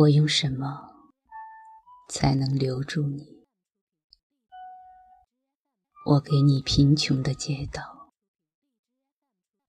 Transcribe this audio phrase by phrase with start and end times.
[0.00, 1.10] 我用什么
[2.08, 3.44] 才能留住你？
[6.06, 8.12] 我给你贫穷的街道，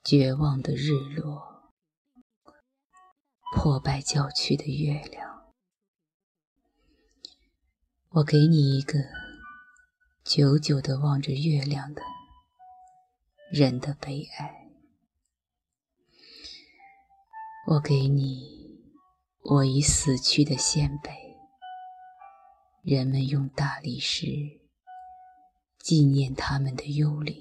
[0.04, 1.74] 绝望的日落，
[3.56, 5.52] 破败郊区的月亮。
[8.10, 9.00] 我给你一个
[10.24, 12.04] 久久的望着月亮的
[13.52, 14.70] 人的悲哀。
[17.66, 18.59] 我给你。
[19.52, 21.36] 我已死去的先辈，
[22.84, 24.28] 人们用大理石
[25.80, 27.36] 纪念他们的幽灵。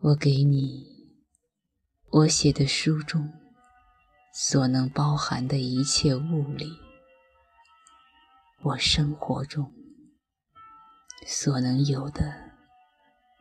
[0.00, 1.20] 我给你
[2.08, 3.30] 我写的书中
[4.32, 6.72] 所能包含的一切物理，
[8.62, 9.74] 我生活中
[11.26, 12.52] 所能有的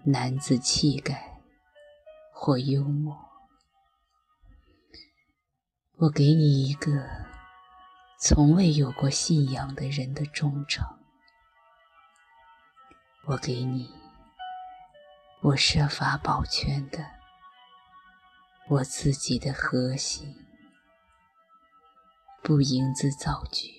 [0.03, 1.41] 男子气概
[2.33, 3.30] 或幽默。
[6.01, 7.07] 我给你一个
[8.17, 10.83] 从未有过信仰的人的忠诚，
[13.27, 13.87] 我给你
[15.43, 17.05] 我设法保全的
[18.67, 20.43] 我自己的核心，
[22.41, 23.69] 不营字造句，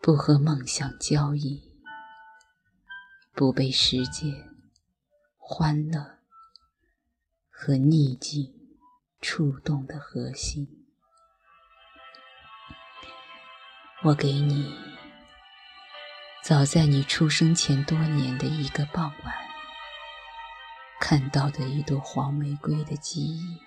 [0.00, 1.82] 不和梦想交易，
[3.32, 4.54] 不被时间、
[5.36, 6.20] 欢乐
[7.50, 8.61] 和逆境。
[9.22, 10.66] 触动的核心，
[14.02, 14.76] 我给你
[16.42, 19.34] 早在你出生前多年的一个傍晚
[21.00, 23.60] 看到的一朵黄玫瑰的记忆。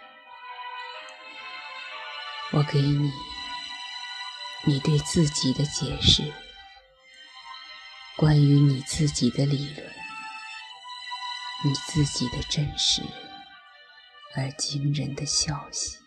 [2.52, 3.10] 我给你
[4.66, 6.34] 你对自己的解释，
[8.18, 9.88] 关于你自己的理论，
[11.64, 13.02] 你自己的真实。
[14.38, 15.98] 而惊人的消息，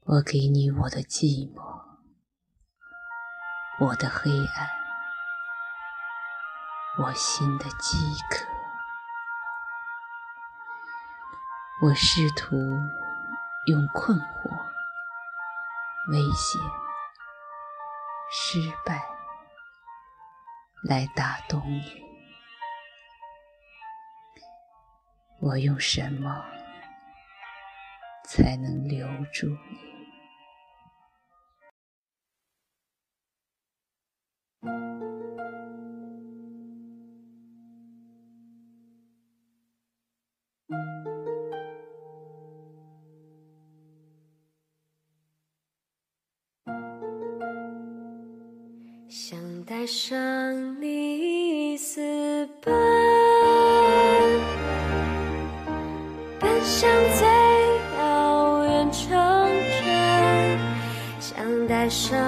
[0.00, 1.62] 我给你我的寂寞，
[3.80, 4.68] 我的黑暗，
[6.98, 7.96] 我心的饥
[8.30, 8.46] 渴。
[11.82, 12.56] 我试图
[13.66, 14.50] 用困惑、
[16.12, 16.60] 危险、
[18.30, 19.02] 失败
[20.82, 22.13] 来打动你。
[25.44, 26.42] 我用什么
[28.26, 29.94] 才能留住你？
[49.10, 51.03] 想带上你
[56.76, 57.28] 向最
[57.96, 60.58] 遥远城镇，
[61.20, 62.18] 想带上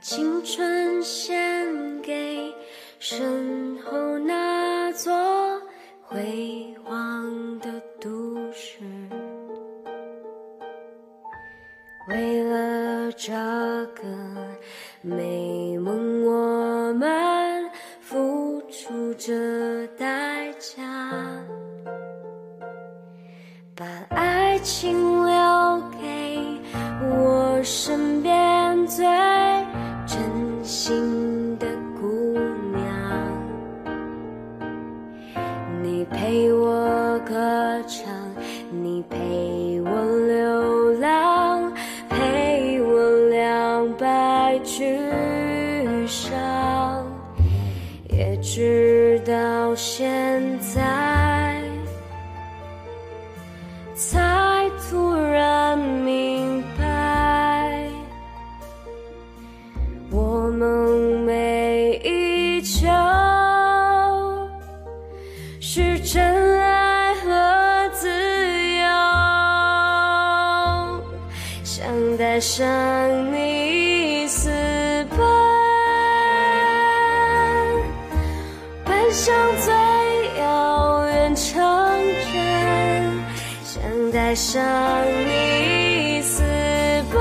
[0.00, 2.54] 青春献给
[3.00, 5.12] 身后那座
[6.02, 7.68] 辉煌的
[8.00, 8.78] 都市，
[12.08, 13.32] 为了这
[13.94, 14.04] 个
[15.02, 17.70] 美梦，我们
[18.00, 20.82] 付出着代价，
[23.74, 26.40] 把爱情留给
[27.10, 28.07] 我身
[36.10, 37.34] 陪我歌
[37.86, 38.06] 唱，
[38.70, 39.90] 你陪我
[40.26, 41.72] 流浪，
[42.08, 44.98] 陪我两败俱
[46.06, 47.06] 伤，
[48.08, 50.57] 也直到现
[72.38, 74.48] 带上你私
[75.10, 75.18] 奔
[78.84, 79.74] 奔向最
[80.38, 81.60] 遥远城
[82.30, 83.24] 镇
[83.64, 83.82] 想
[84.12, 84.62] 带上
[85.26, 86.44] 你私
[87.12, 87.20] 奔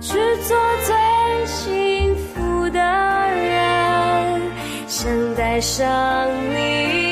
[0.00, 4.42] 去做最幸福的人
[4.88, 7.11] 想带上你。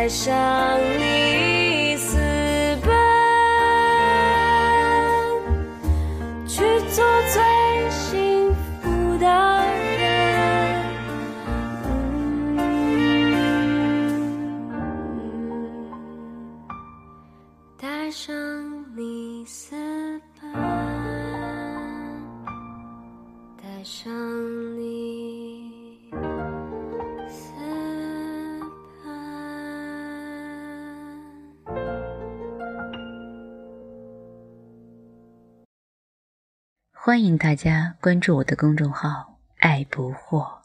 [0.00, 2.16] 带上你私
[2.82, 2.88] 奔，
[6.48, 8.50] 去做最幸
[8.80, 8.88] 福
[9.18, 9.26] 的
[9.98, 10.02] 人。
[12.56, 12.64] 嗯
[17.76, 18.34] 带上
[18.96, 19.76] 你私
[20.40, 20.50] 奔，
[23.62, 24.10] 带上
[24.78, 25.09] 你
[37.02, 40.59] 欢迎大家关注我的公众号“爱不惑”。